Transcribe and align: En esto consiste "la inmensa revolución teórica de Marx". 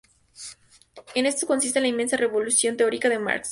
En 1.13 1.27
esto 1.27 1.45
consiste 1.45 1.79
"la 1.79 1.87
inmensa 1.87 2.17
revolución 2.17 2.75
teórica 2.75 3.07
de 3.07 3.19
Marx". 3.19 3.49